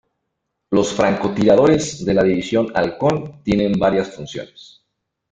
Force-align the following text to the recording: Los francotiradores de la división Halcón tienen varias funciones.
Los 0.71 0.93
francotiradores 0.95 2.03
de 2.03 2.15
la 2.15 2.23
división 2.23 2.69
Halcón 2.73 3.43
tienen 3.43 3.73
varias 3.73 4.15
funciones. 4.15 4.83